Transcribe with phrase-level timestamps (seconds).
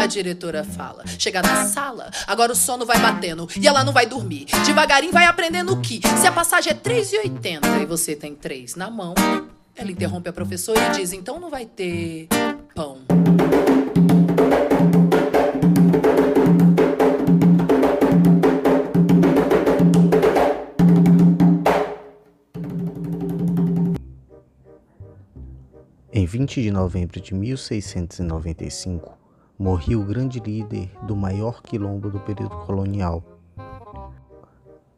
[0.00, 1.04] A diretora fala.
[1.18, 4.46] Chega na sala, agora o sono vai batendo e ela não vai dormir.
[4.64, 9.14] Devagarinho vai aprendendo que se a passagem é 3,80 e você tem 3 na mão,
[9.76, 12.28] ela interrompe a professora e diz: então não vai ter
[12.74, 12.98] pão.
[26.14, 29.21] Em 20 de novembro de 1695,
[29.58, 33.22] morria o grande líder do maior quilombo do período colonial.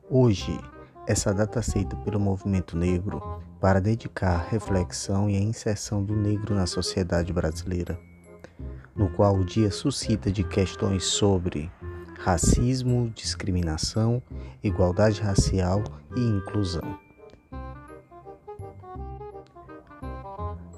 [0.08, 0.58] Hoje,
[1.06, 6.54] essa data aceita pelo movimento negro para dedicar a reflexão e a inserção do negro
[6.54, 7.98] na sociedade brasileira,
[8.94, 11.70] no qual o dia suscita de questões sobre
[12.18, 14.22] racismo, discriminação,
[14.62, 15.82] igualdade racial
[16.16, 16.98] e inclusão.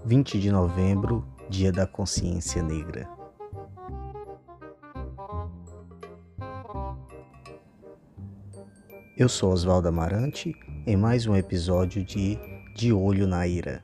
[0.04, 3.08] 20 de novembro, Dia da Consciência Negra.
[9.16, 10.54] Eu sou Oswaldo Amarante
[10.86, 12.38] em mais um episódio de
[12.74, 13.82] De Olho na Ira.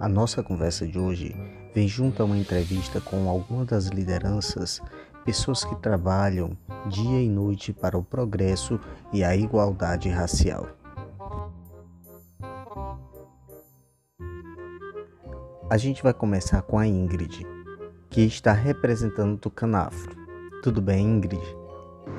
[0.00, 1.36] A nossa conversa de hoje
[1.74, 4.80] vem junto a uma entrevista com algumas das lideranças,
[5.26, 6.56] pessoas que trabalham
[6.86, 8.80] dia e noite para o progresso
[9.12, 10.68] e a igualdade racial.
[15.68, 17.46] A gente vai começar com a Ingrid,
[18.08, 20.16] que está representando o Tucanafro.
[20.62, 21.61] Tudo bem, Ingrid?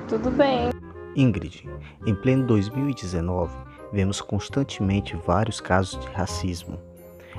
[0.07, 0.69] Tudo bem.
[1.15, 1.67] Ingrid,
[2.05, 3.55] em pleno 2019,
[3.91, 6.79] vemos constantemente vários casos de racismo.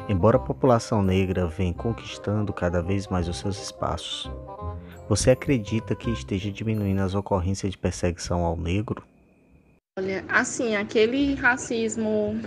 [0.09, 4.31] Embora a população negra venha conquistando cada vez mais os seus espaços,
[5.09, 9.03] você acredita que esteja diminuindo as ocorrências de perseguição ao negro?
[9.99, 12.41] Olha, assim, aquele racismo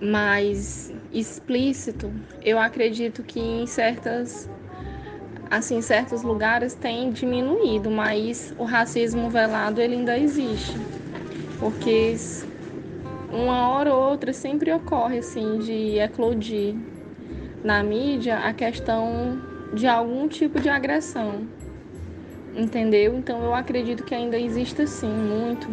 [0.00, 2.10] mais explícito,
[2.42, 4.48] eu acredito que em certas
[5.50, 10.78] assim, certos lugares tem diminuído, mas o racismo velado ele ainda existe.
[11.58, 12.14] Porque
[13.32, 16.74] uma hora ou outra sempre ocorre assim de eclodir
[17.64, 19.40] na mídia a questão
[19.74, 21.46] de algum tipo de agressão.
[22.54, 23.16] Entendeu?
[23.16, 25.68] Então eu acredito que ainda existe sim muito.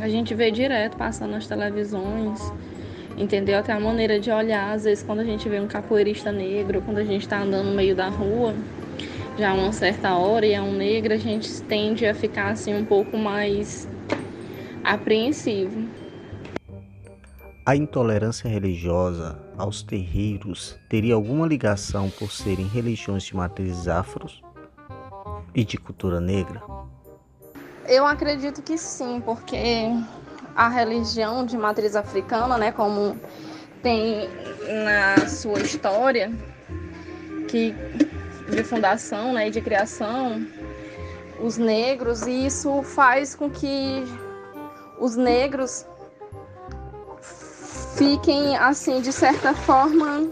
[0.00, 2.40] A gente vê direto passando nas televisões,
[3.16, 3.58] entendeu?
[3.58, 6.98] Até a maneira de olhar, às vezes quando a gente vê um capoeirista negro, quando
[6.98, 8.54] a gente está andando no meio da rua,
[9.38, 12.84] já uma certa hora e é um negro, a gente tende a ficar assim um
[12.84, 13.88] pouco mais
[14.84, 15.88] apreensivo.
[17.64, 24.42] A intolerância religiosa aos terreiros teria alguma ligação por serem religiões de matrizes afros
[25.54, 26.62] e de cultura negra?
[27.86, 29.56] Eu acredito que sim, porque
[30.54, 33.18] a religião de matriz africana, né, como
[33.82, 34.28] tem
[34.84, 36.30] na sua história,
[37.48, 37.74] que
[38.50, 40.46] de fundação, né, de criação,
[41.40, 44.04] os negros, e isso faz com que
[44.98, 45.86] os negros
[47.96, 50.30] fiquem assim de certa forma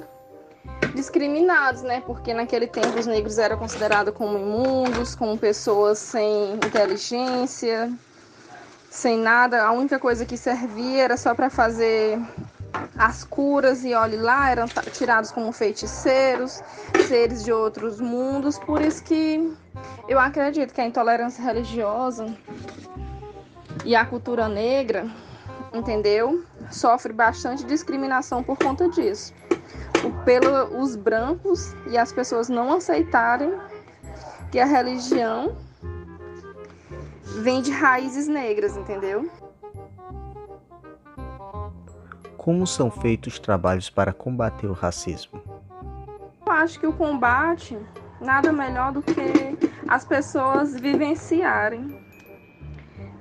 [0.95, 2.01] discriminados, né?
[2.01, 7.93] Porque naquele tempo os negros eram considerados como imundos, como pessoas sem inteligência,
[8.91, 9.63] sem nada.
[9.63, 12.19] A única coisa que servia era só para fazer
[12.97, 16.63] as curas e olhe lá eram tirados como feiticeiros,
[17.07, 19.57] seres de outros mundos, por isso que
[20.09, 22.27] eu acredito que a intolerância religiosa
[23.85, 25.07] e a cultura negra,
[25.73, 26.45] entendeu?
[26.71, 29.33] Sofre bastante discriminação por conta disso.
[30.25, 33.53] Pelos brancos e as pessoas não aceitarem
[34.51, 35.57] que a religião
[37.41, 39.31] vem de raízes negras, entendeu?
[42.37, 45.41] Como são feitos os trabalhos para combater o racismo?
[46.47, 47.79] Eu acho que o combate
[48.21, 52.09] nada melhor do que as pessoas vivenciarem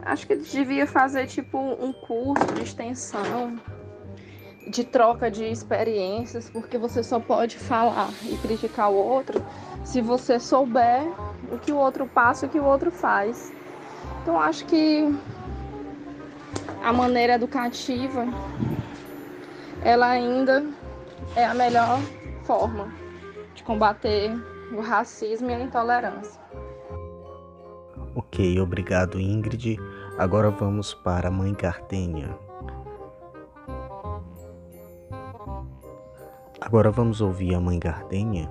[0.08, 3.60] Acho que eles deviam fazer tipo um curso de extensão,
[4.66, 9.46] de troca de experiências, porque você só pode falar e criticar o outro
[9.84, 11.04] se você souber
[11.52, 13.52] o que o outro passa, o que o outro faz.
[14.28, 15.18] Então acho que
[16.84, 18.26] a maneira educativa
[19.82, 20.66] ela ainda
[21.34, 21.98] é a melhor
[22.44, 22.92] forma
[23.56, 24.30] de combater
[24.74, 26.42] o racismo e a intolerância.
[28.18, 29.80] Ok, obrigado Ingrid.
[30.18, 32.38] Agora vamos para a mãe Gardênia.
[36.60, 38.50] Agora vamos ouvir a mãe Gardênia,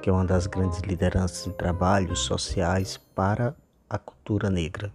[0.00, 3.56] que é uma das grandes lideranças em trabalhos sociais para
[3.90, 4.92] a cultura negra.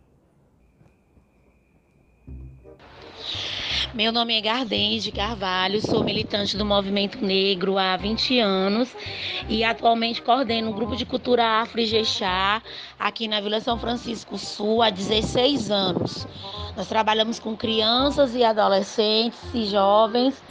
[3.93, 8.89] Meu nome é Gardens de Carvalho, sou militante do Movimento Negro há 20 anos
[9.47, 12.59] e atualmente coordeno um grupo de cultura afro e Jexá
[12.97, 16.27] aqui na Vila São Francisco Sul há 16 anos.
[16.75, 20.41] Nós trabalhamos com crianças e adolescentes e jovens,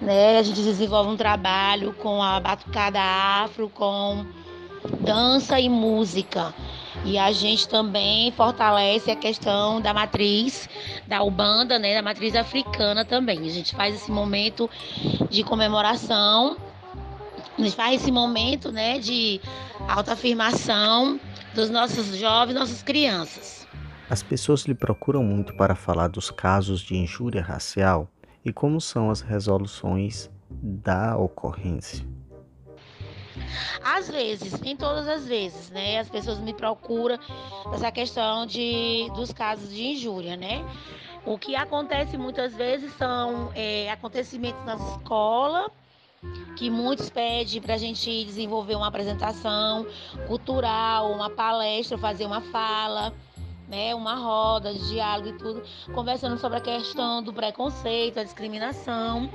[0.00, 0.38] né?
[0.38, 4.24] A gente desenvolve um trabalho com a batucada afro, com
[5.02, 6.54] dança e música.
[7.08, 10.68] E a gente também fortalece a questão da matriz
[11.06, 13.38] da Ubanda, né, da matriz africana também.
[13.46, 14.68] A gente faz esse momento
[15.30, 16.58] de comemoração,
[17.56, 19.40] a gente faz esse momento, né, de
[19.88, 21.18] autoafirmação
[21.54, 23.66] dos nossos jovens, nossas crianças.
[24.10, 28.06] As pessoas lhe procuram muito para falar dos casos de injúria racial
[28.44, 32.06] e como são as resoluções da ocorrência.
[33.82, 35.98] Às vezes, nem todas as vezes, né?
[35.98, 37.18] As pessoas me procuram
[37.72, 40.64] essa questão de, dos casos de injúria, né?
[41.24, 45.70] O que acontece muitas vezes são é, acontecimentos nas escolas,
[46.56, 49.86] que muitos pedem para a gente desenvolver uma apresentação
[50.26, 53.12] cultural, uma palestra, fazer uma fala,
[53.68, 55.62] né, uma roda de diálogo e tudo,
[55.94, 59.30] conversando sobre a questão do preconceito, a discriminação.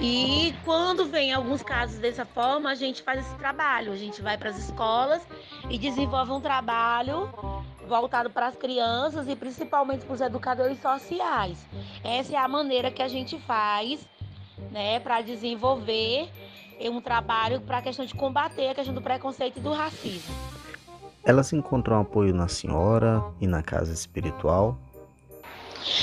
[0.00, 3.92] E quando vem alguns casos dessa forma, a gente faz esse trabalho.
[3.92, 5.26] A gente vai para as escolas
[5.70, 7.30] e desenvolve um trabalho
[7.88, 11.66] voltado para as crianças e principalmente para os educadores sociais.
[12.04, 14.06] Essa é a maneira que a gente faz,
[14.70, 16.28] né, para desenvolver
[16.80, 20.34] um trabalho para a questão de combater a questão do preconceito e do racismo.
[21.24, 24.78] Elas encontram apoio na senhora e na casa espiritual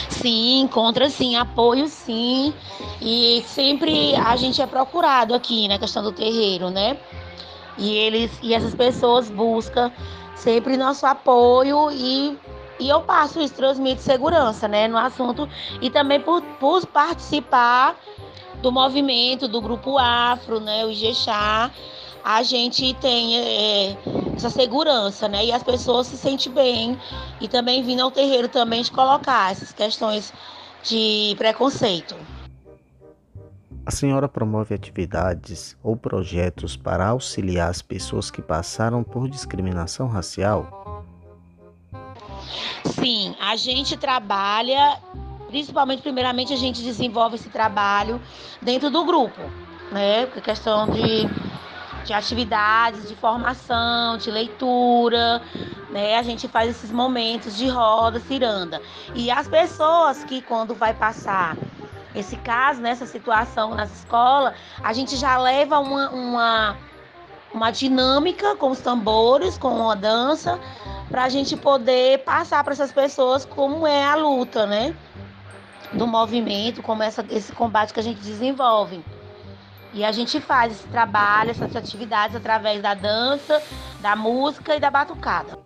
[0.09, 2.53] Sim, encontra sim, apoio sim.
[3.01, 6.97] E sempre a gente é procurado aqui na questão do terreiro, né?
[7.77, 9.91] E eles e essas pessoas buscam
[10.35, 12.37] sempre nosso apoio e,
[12.79, 15.47] e eu passo isso, transmito segurança, né, no assunto
[15.81, 17.95] e também por, por participar
[18.61, 21.71] do movimento do grupo Afro, né, o Ijexá,
[22.23, 23.97] a gente tem é,
[24.35, 25.45] essa segurança, né?
[25.45, 26.97] E as pessoas se sentem bem
[27.41, 30.33] e também vindo ao terreiro também de colocar essas questões
[30.83, 32.15] de preconceito.
[33.85, 41.03] A senhora promove atividades ou projetos para auxiliar as pessoas que passaram por discriminação racial?
[42.85, 44.99] Sim, a gente trabalha,
[45.49, 48.21] principalmente, primeiramente, a gente desenvolve esse trabalho
[48.61, 49.41] dentro do grupo,
[49.91, 50.23] né?
[50.23, 51.27] A questão de
[52.03, 55.41] de atividades de formação, de leitura,
[55.89, 56.17] né?
[56.17, 58.81] A gente faz esses momentos de roda, ciranda.
[59.15, 61.55] E as pessoas que quando vai passar
[62.15, 66.77] esse caso, nessa né, situação nas escolas, a gente já leva uma, uma,
[67.53, 70.59] uma dinâmica com os tambores, com a dança,
[71.09, 74.95] para a gente poder passar para essas pessoas como é a luta, né?
[75.93, 79.03] Do movimento, como essa, esse combate que a gente desenvolve.
[79.93, 83.61] E a gente faz esse trabalho, essas atividades através da dança,
[84.01, 85.59] da música e da batucada.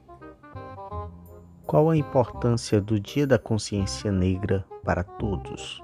[1.65, 5.81] Qual a importância do Dia da Consciência Negra para todos?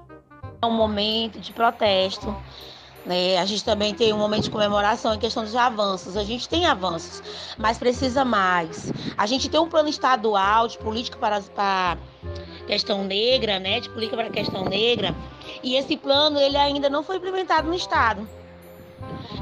[0.62, 2.36] É um momento de protesto.
[3.06, 3.38] Né?
[3.38, 6.16] A gente também tem um momento de comemoração em questão dos avanços.
[6.16, 7.22] A gente tem avanços,
[7.58, 8.92] mas precisa mais.
[9.16, 11.98] A gente tem um plano estadual de política para, para
[12.66, 15.14] questão negra, né, de política para a questão negra,
[15.62, 18.26] e esse plano ele ainda não foi implementado no estado.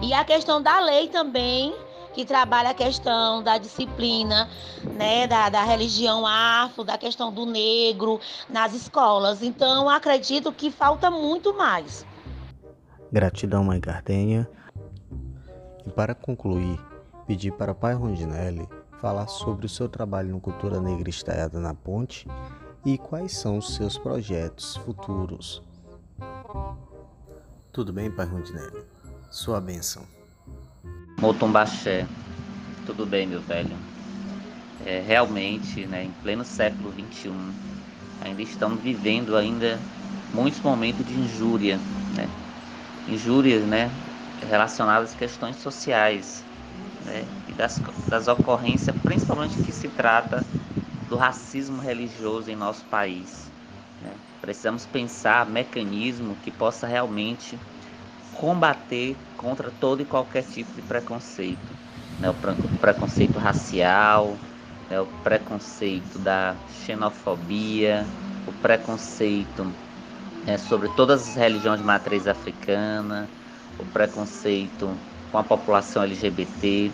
[0.02, 1.75] E a questão da lei também,
[2.12, 4.49] que trabalha a questão da disciplina,
[4.97, 9.43] né, da, da religião afro, da questão do negro nas escolas.
[9.43, 12.05] Então, acredito que falta muito mais.
[13.11, 14.49] Gratidão, Mãe Gardenha.
[15.87, 16.79] E para concluir,
[17.26, 18.69] pedi para Pai Rondinelli
[19.00, 22.26] falar sobre o seu trabalho no Cultura Negra Estaiada na Ponte
[22.85, 25.62] e quais são os seus projetos futuros.
[27.73, 28.85] Tudo bem, Pai Rondinelli?
[29.31, 30.03] Sua bênção.
[31.21, 32.07] Motumbaxé.
[32.87, 33.77] Tudo bem, meu velho?
[34.85, 37.33] é, realmente, né, em pleno século XXI,
[38.25, 39.79] ainda estamos vivendo ainda
[40.33, 41.79] muitos momentos de injúria,
[42.17, 42.29] né?
[43.09, 43.91] injúrias né,
[44.49, 46.45] relacionadas a questões sociais
[47.05, 50.45] né, e das, das ocorrências, principalmente que se trata
[51.12, 53.47] do racismo religioso em nosso país.
[54.00, 54.11] Né?
[54.40, 57.59] Precisamos pensar mecanismo que possa realmente
[58.33, 61.59] combater contra todo e qualquer tipo de preconceito.
[62.19, 62.31] Né?
[62.31, 64.38] O preconceito racial,
[64.88, 65.02] né?
[65.02, 66.54] o preconceito da
[66.87, 68.07] xenofobia,
[68.49, 69.71] o preconceito
[70.47, 70.57] né?
[70.57, 73.28] sobre todas as religiões de matriz africana,
[73.78, 74.90] o preconceito
[75.31, 76.90] com a população LGBT,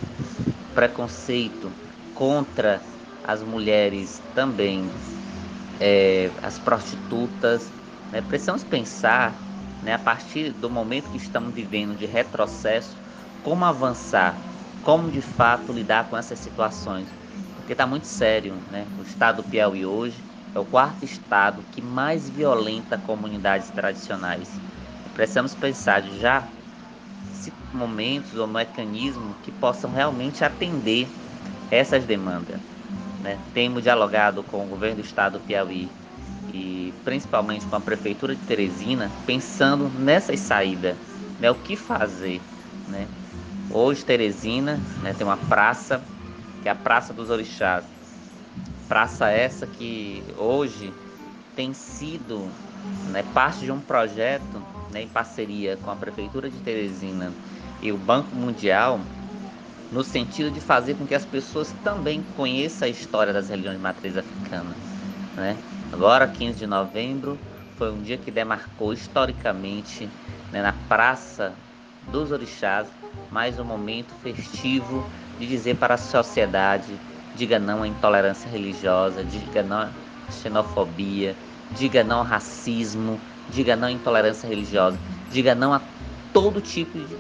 [0.75, 1.70] preconceito
[2.16, 2.82] contra
[3.28, 4.90] as mulheres também,
[5.78, 7.70] é, as prostitutas.
[8.11, 8.23] Né?
[8.23, 9.38] Precisamos pensar
[9.82, 12.97] né, a partir do momento que estamos vivendo de retrocesso,
[13.42, 14.35] como avançar,
[14.82, 17.06] como de fato lidar com essas situações.
[17.54, 18.87] Porque está muito sério, né?
[18.99, 24.58] O estado do Piauí hoje é o quarto estado que mais violenta comunidades tradicionais.
[25.12, 26.49] Precisamos pensar já
[27.75, 31.06] momentos ou mecanismos que possam realmente atender
[31.70, 32.77] essas demandas.
[33.20, 33.38] Né?
[33.52, 35.88] Temos dialogado com o governo do estado do Piauí
[36.52, 40.96] e principalmente com a prefeitura de Teresina, pensando nessas saídas,
[41.40, 42.40] né, o que fazer,
[42.88, 43.06] né?
[43.70, 46.02] Hoje Teresina, né, tem uma praça
[46.62, 47.84] que é a Praça dos Orixás.
[48.88, 50.92] Praça essa que hoje
[51.54, 52.48] tem sido
[53.10, 57.32] né, parte de um projeto né, em parceria com a prefeitura de Teresina
[57.82, 59.00] e o Banco Mundial,
[59.90, 63.83] no sentido de fazer com que as pessoas também conheçam a história das religiões de
[63.83, 64.76] matriz africana,
[65.35, 65.57] né?
[65.92, 67.38] Agora, 15 de novembro,
[67.76, 70.09] foi um dia que demarcou historicamente
[70.52, 71.54] né, na Praça
[72.11, 72.88] dos Orixás
[73.30, 76.99] mais um momento festivo de dizer para a sociedade:
[77.35, 79.90] diga não à intolerância religiosa, diga não à
[80.30, 81.37] xenofobia,
[81.76, 84.99] diga não ao racismo, diga não à intolerância religiosa,
[85.30, 85.80] diga não a
[86.33, 87.16] todo tipo de,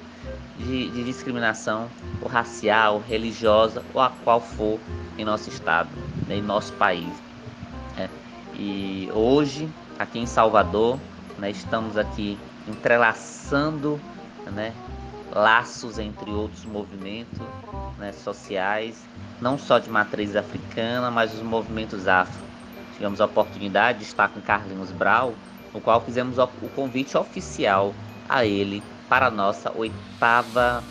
[0.58, 1.88] de, de discriminação,
[2.20, 4.78] ou racial, ou religiosa, ou a qual for
[5.16, 5.90] em nosso estado,
[6.26, 7.28] né, em nosso país.
[8.58, 9.68] E hoje,
[10.00, 10.98] aqui em Salvador,
[11.38, 12.36] né, estamos aqui
[12.66, 14.00] entrelaçando
[14.52, 14.74] né,
[15.32, 17.38] laços entre outros movimentos
[17.96, 19.00] né, sociais,
[19.40, 22.44] não só de matriz africana, mas os movimentos afro.
[22.94, 25.32] Tivemos a oportunidade de estar com Carlinhos Brau,
[25.72, 27.94] no qual fizemos o convite oficial
[28.28, 30.84] a ele para a nossa oitava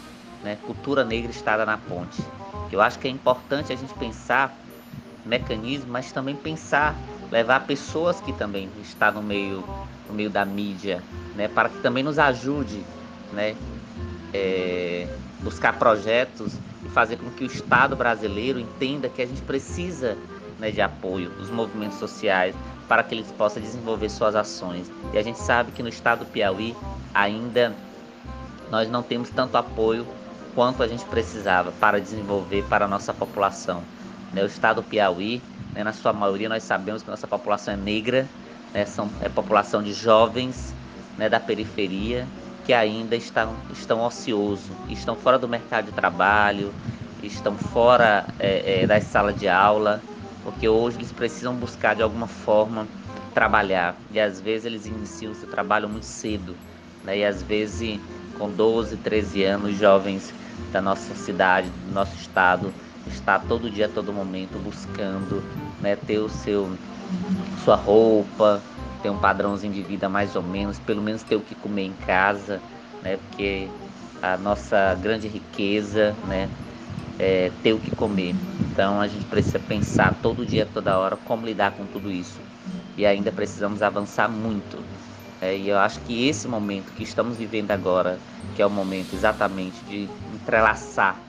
[0.43, 2.21] né, Cultura Negra Estada na Ponte.
[2.71, 4.57] Eu acho que é importante a gente pensar
[5.25, 6.95] mecanismo, mas também pensar
[7.31, 9.63] levar pessoas que também estão no meio,
[10.07, 11.03] no meio da mídia,
[11.35, 12.85] né, para que também nos ajude,
[13.33, 13.55] né,
[14.33, 15.07] é,
[15.39, 20.17] buscar projetos e fazer com que o Estado brasileiro entenda que a gente precisa
[20.57, 22.55] né, de apoio dos movimentos sociais
[22.87, 24.89] para que eles possam desenvolver suas ações.
[25.13, 26.75] E a gente sabe que no Estado do Piauí
[27.13, 27.75] ainda
[28.69, 30.05] nós não temos tanto apoio
[30.55, 33.83] quanto a gente precisava para desenvolver para a nossa população.
[34.33, 35.41] Né, o Estado do Piauí
[35.77, 35.83] né?
[35.83, 38.27] Na sua maioria, nós sabemos que nossa população é negra,
[38.73, 38.83] né?
[38.85, 40.73] São, é população de jovens
[41.17, 41.29] né?
[41.29, 42.27] da periferia
[42.65, 46.73] que ainda estão, estão ociosos, estão fora do mercado de trabalho,
[47.23, 50.01] estão fora é, é, das salas de aula,
[50.43, 52.85] porque hoje eles precisam buscar de alguma forma
[53.33, 56.57] trabalhar e às vezes eles iniciam seu trabalho muito cedo,
[57.05, 57.19] né?
[57.19, 58.01] e às vezes
[58.37, 60.33] com 12, 13 anos, jovens
[60.71, 62.73] da nossa cidade, do nosso estado,
[63.07, 65.43] está todo dia, todo momento buscando
[65.81, 66.77] né, ter o seu
[67.63, 68.63] sua roupa,
[69.01, 71.93] ter um padrãozinho de vida mais ou menos, pelo menos ter o que comer em
[71.93, 72.61] casa,
[73.01, 73.69] né, porque
[74.21, 76.49] a nossa grande riqueza, né,
[77.19, 78.35] é ter o que comer.
[78.71, 82.41] Então a gente precisa pensar todo dia, toda hora como lidar com tudo isso.
[82.95, 84.83] E ainda precisamos avançar muito.
[85.39, 88.19] É, e eu acho que esse momento que estamos vivendo agora,
[88.55, 91.21] que é o momento exatamente de entrelaçar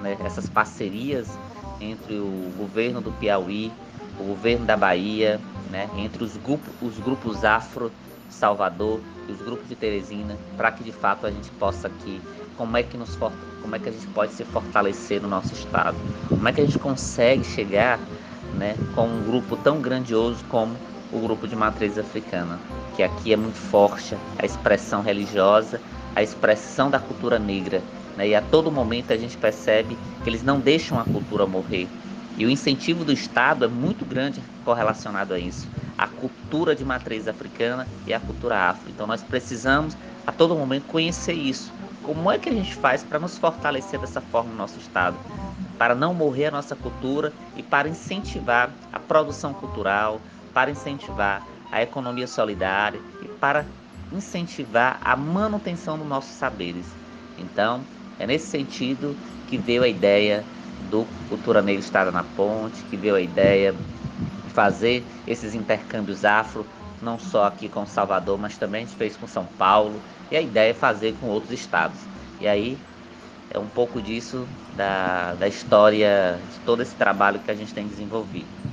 [0.00, 1.38] né, essas parcerias
[1.80, 3.72] entre o governo do Piauí,
[4.18, 7.92] o governo da Bahia, né, entre os grupos, os grupos afro
[8.28, 12.20] Salvador e os grupos de Teresina, para que de fato a gente possa aqui,
[12.56, 15.96] como é que nos como é que a gente pode se fortalecer no nosso estado,
[16.28, 17.98] como é que a gente consegue chegar,
[18.54, 20.76] né, com um grupo tão grandioso como
[21.12, 22.58] o grupo de matriz africana,
[22.94, 25.80] que aqui é muito forte a expressão religiosa,
[26.14, 27.82] a expressão da cultura negra,
[28.16, 28.28] né?
[28.28, 31.88] E a todo momento a gente percebe que eles não deixam a cultura morrer.
[32.36, 35.68] E o incentivo do Estado é muito grande correlacionado a isso.
[35.96, 38.90] A cultura de matriz africana e a cultura afro.
[38.90, 39.96] Então nós precisamos
[40.26, 41.72] a todo momento conhecer isso.
[42.04, 45.16] Como é que a gente faz para nos fortalecer dessa forma no nosso Estado?
[45.78, 50.20] para não morrer a nossa cultura e para incentivar a produção cultural,
[50.52, 53.64] para incentivar a economia solidária e para
[54.12, 56.86] incentivar a manutenção dos nossos saberes.
[57.36, 57.82] Então,
[58.18, 59.16] é nesse sentido
[59.48, 60.44] que veio a ideia
[60.90, 66.66] do Cultura Negra Estada na Ponte, que veio a ideia de fazer esses intercâmbios afro,
[67.02, 70.00] não só aqui com Salvador, mas também a gente fez com São Paulo,
[70.30, 71.98] e a ideia é fazer com outros estados.
[72.40, 72.78] E aí
[73.50, 77.86] é um pouco disso da, da história de todo esse trabalho que a gente tem
[77.86, 78.67] desenvolvido.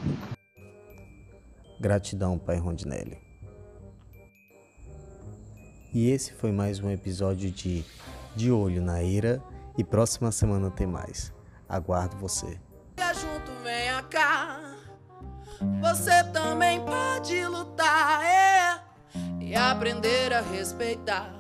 [1.86, 3.22] Gratidão, Pai Rondinelli.
[5.94, 7.86] E esse foi mais um episódio de
[8.36, 9.40] De Olho na Ira
[9.78, 11.32] e próxima semana tem mais.
[11.70, 12.60] Aguardo você.
[12.98, 14.76] Junto, venha cá.
[15.80, 18.82] Você também pode lutar, é,
[19.40, 21.40] e aprender a respeitar,